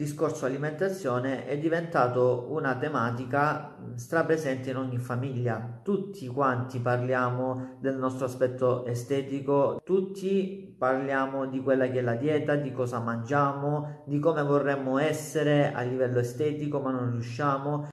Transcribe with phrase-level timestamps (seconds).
[0.00, 5.78] discorso alimentazione è diventato una tematica strapresente in ogni famiglia.
[5.82, 12.54] Tutti quanti parliamo del nostro aspetto estetico, tutti parliamo di quella che è la dieta,
[12.56, 17.88] di cosa mangiamo, di come vorremmo essere a livello estetico, ma non riusciamo.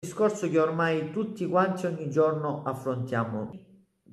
[0.00, 3.71] Discorso che ormai tutti quanti ogni giorno affrontiamo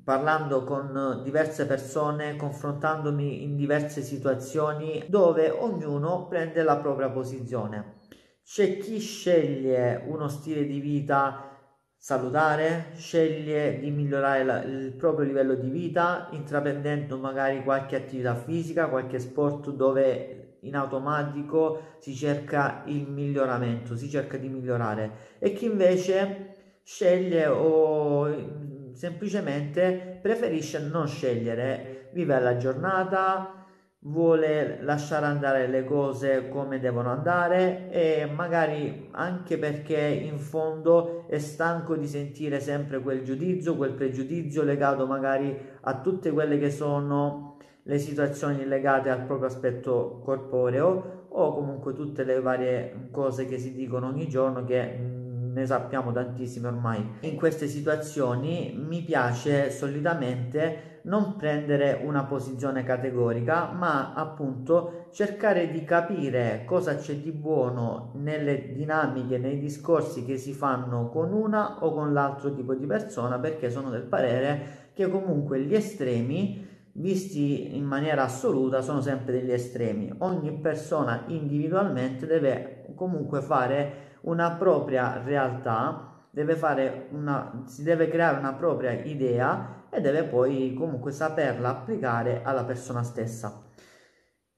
[0.09, 7.97] parlando con diverse persone, confrontandomi in diverse situazioni dove ognuno prende la propria posizione.
[8.43, 11.55] C'è chi sceglie uno stile di vita
[11.95, 18.87] salutare, sceglie di migliorare la, il proprio livello di vita intraprendendo magari qualche attività fisica,
[18.87, 25.65] qualche sport dove in automatico si cerca il miglioramento, si cerca di migliorare e chi
[25.65, 33.65] invece sceglie o semplicemente preferisce non scegliere, vive la giornata,
[33.99, 41.37] vuole lasciare andare le cose come devono andare e magari anche perché in fondo è
[41.39, 47.55] stanco di sentire sempre quel giudizio, quel pregiudizio legato magari a tutte quelle che sono
[47.83, 53.73] le situazioni legate al proprio aspetto corporeo o comunque tutte le varie cose che si
[53.73, 55.18] dicono ogni giorno che
[55.53, 57.17] ne sappiamo tantissime ormai.
[57.21, 65.83] In queste situazioni mi piace solitamente non prendere una posizione categorica, ma appunto cercare di
[65.83, 71.93] capire cosa c'è di buono nelle dinamiche, nei discorsi che si fanno con una o
[71.93, 77.85] con l'altro tipo di persona, perché sono del parere che comunque gli estremi visti in
[77.85, 80.13] maniera assoluta sono sempre degli estremi.
[80.19, 88.37] Ogni persona individualmente deve comunque fare una propria realtà, deve fare una, si deve creare
[88.37, 93.65] una propria idea e deve poi comunque saperla applicare alla persona stessa.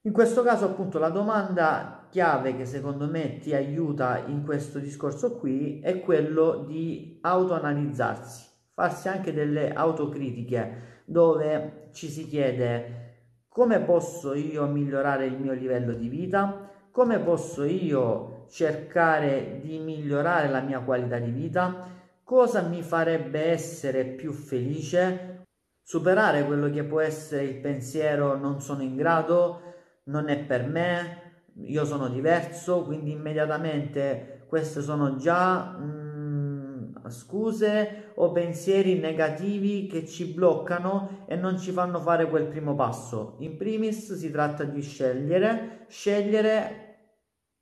[0.01, 5.37] In questo caso appunto la domanda chiave che secondo me ti aiuta in questo discorso
[5.37, 12.99] qui è quello di autoanalizzarsi, farsi anche delle autocritiche dove ci si chiede
[13.47, 20.49] come posso io migliorare il mio livello di vita, come posso io cercare di migliorare
[20.49, 21.87] la mia qualità di vita,
[22.21, 25.45] cosa mi farebbe essere più felice,
[25.81, 29.61] superare quello che può essere il pensiero non sono in grado,
[30.05, 38.31] non è per me, io sono diverso, quindi immediatamente queste sono già mm, scuse o
[38.33, 43.35] pensieri negativi che ci bloccano e non ci fanno fare quel primo passo.
[43.39, 46.90] In primis si tratta di scegliere, scegliere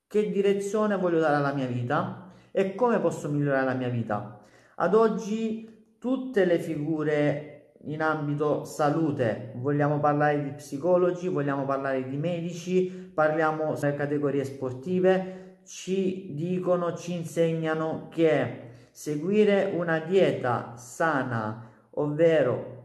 [0.09, 4.39] che direzione voglio dare alla mia vita e come posso migliorare la mia vita.
[4.77, 12.17] Ad oggi tutte le figure in ambito salute, vogliamo parlare di psicologi, vogliamo parlare di
[12.17, 22.77] medici, parliamo delle categorie sportive, ci dicono, ci insegnano che seguire una dieta sana, ovvero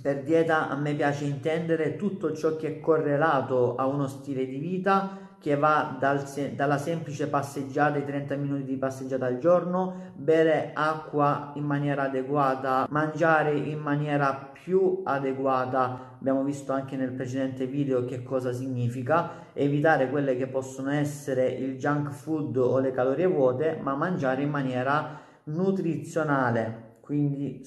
[0.00, 4.58] per dieta a me piace intendere tutto ciò che è correlato a uno stile di
[4.58, 6.24] vita che va dal,
[6.56, 12.88] dalla semplice passeggiata, i 30 minuti di passeggiata al giorno, bere acqua in maniera adeguata,
[12.90, 20.10] mangiare in maniera più adeguata, abbiamo visto anche nel precedente video che cosa significa, evitare
[20.10, 25.20] quelle che possono essere il junk food o le calorie vuote, ma mangiare in maniera
[25.44, 27.62] nutrizionale, quindi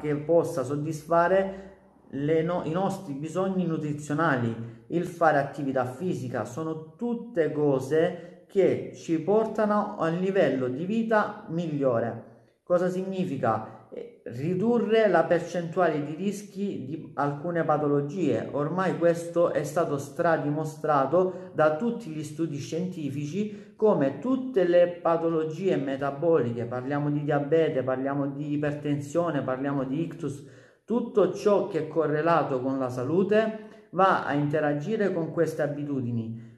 [0.00, 1.77] che possa soddisfare
[2.10, 4.54] no- i nostri bisogni nutrizionali,
[4.88, 11.44] il fare attività fisica, sono tutte cose che ci portano a un livello di vita
[11.48, 12.24] migliore.
[12.62, 13.88] Cosa significa?
[13.90, 18.48] Eh, ridurre la percentuale di rischi di alcune patologie.
[18.50, 26.64] Ormai questo è stato stradimostrato da tutti gli studi scientifici come tutte le patologie metaboliche,
[26.64, 30.44] parliamo di diabete, parliamo di ipertensione, parliamo di ictus,
[30.88, 36.56] tutto ciò che è correlato con la salute va a interagire con queste abitudini.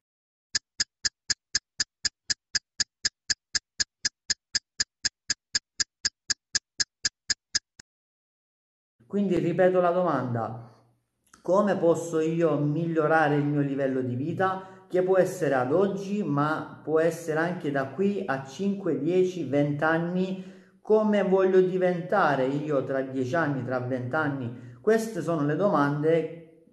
[9.04, 10.80] Quindi ripeto la domanda,
[11.42, 14.84] come posso io migliorare il mio livello di vita?
[14.88, 19.82] Che può essere ad oggi, ma può essere anche da qui a 5, 10, 20
[19.82, 24.78] anni come voglio diventare io tra dieci anni, tra vent'anni?
[24.80, 26.64] Queste sono le domande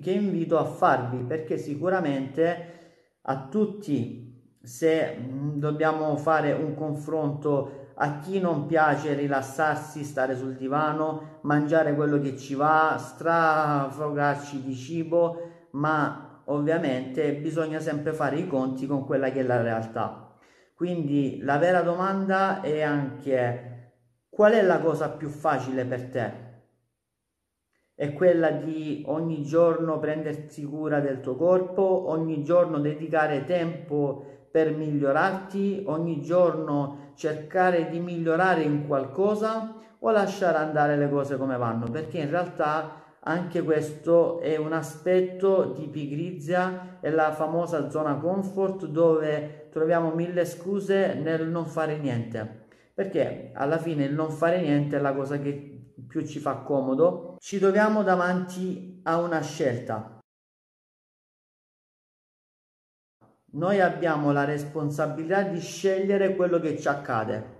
[0.00, 2.76] che invito a farvi perché sicuramente
[3.22, 5.16] a tutti, se
[5.54, 12.36] dobbiamo fare un confronto a chi non piace rilassarsi, stare sul divano, mangiare quello che
[12.36, 19.40] ci va, strafogarci di cibo, ma ovviamente bisogna sempre fare i conti con quella che
[19.40, 20.27] è la realtà.
[20.78, 23.96] Quindi la vera domanda è anche
[24.28, 26.32] qual è la cosa più facile per te?
[27.96, 34.70] È quella di ogni giorno prendersi cura del tuo corpo, ogni giorno dedicare tempo per
[34.70, 41.90] migliorarti, ogni giorno cercare di migliorare in qualcosa o lasciare andare le cose come vanno,
[41.90, 48.86] perché in realtà anche questo è un aspetto di pigrizia, è la famosa zona comfort
[48.86, 54.96] dove troviamo mille scuse nel non fare niente, perché alla fine il non fare niente
[54.96, 57.36] è la cosa che più ci fa comodo.
[57.38, 60.18] Ci troviamo davanti a una scelta.
[63.50, 67.56] Noi abbiamo la responsabilità di scegliere quello che ci accade.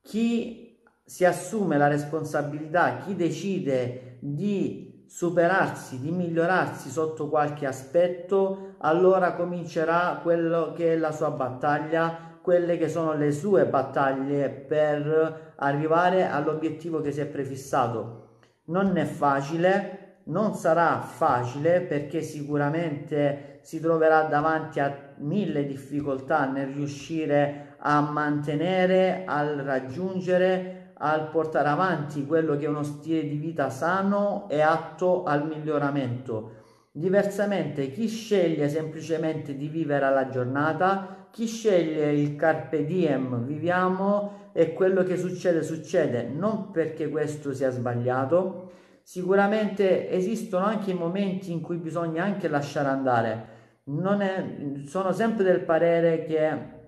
[0.00, 9.32] Chi si assume la responsabilità, chi decide di superarsi, di migliorarsi sotto qualche aspetto, allora
[9.32, 16.28] comincerà quello che è la sua battaglia, quelle che sono le sue battaglie per arrivare
[16.28, 18.38] all'obiettivo che si è prefissato.
[18.66, 26.68] Non è facile, non sarà facile perché sicuramente si troverà davanti a mille difficoltà nel
[26.68, 33.70] riuscire a mantenere, a raggiungere al portare avanti quello che è uno stile di vita
[33.70, 36.60] sano e atto al miglioramento.
[36.92, 44.74] Diversamente chi sceglie semplicemente di vivere alla giornata, chi sceglie il carpe diem, viviamo e
[44.74, 48.70] quello che succede succede, non perché questo sia sbagliato,
[49.02, 53.46] sicuramente esistono anche i momenti in cui bisogna anche lasciare andare.
[53.84, 56.80] È, sono sempre del parere che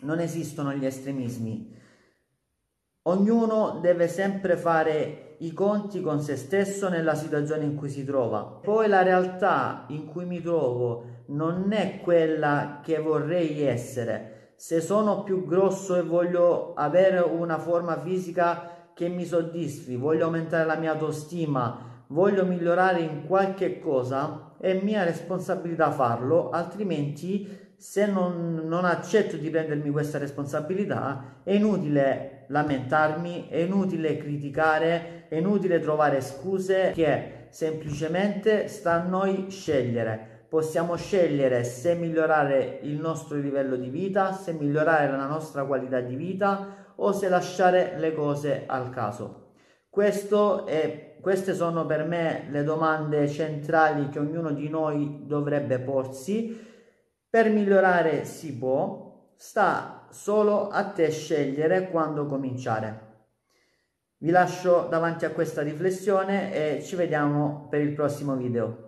[0.00, 1.76] non esistono gli estremismi
[3.08, 8.42] Ognuno deve sempre fare i conti con se stesso nella situazione in cui si trova.
[8.42, 14.52] Poi la realtà in cui mi trovo non è quella che vorrei essere.
[14.56, 20.66] Se sono più grosso e voglio avere una forma fisica che mi soddisfi, voglio aumentare
[20.66, 28.62] la mia autostima, voglio migliorare in qualche cosa, è mia responsabilità farlo, altrimenti se non,
[28.64, 36.20] non, accetto di prendermi questa responsabilità è inutile lamentarmi, è inutile criticare, è inutile trovare
[36.20, 40.46] scuse che semplicemente sta a noi scegliere.
[40.48, 46.16] Possiamo scegliere se migliorare il nostro livello di vita, se migliorare la nostra qualità di
[46.16, 49.52] vita o se lasciare le cose al caso.
[50.66, 56.66] È, queste sono per me le domande centrali che ognuno di noi dovrebbe porsi
[57.30, 63.06] per migliorare si può, sta solo a te scegliere quando cominciare.
[64.18, 68.87] Vi lascio davanti a questa riflessione e ci vediamo per il prossimo video.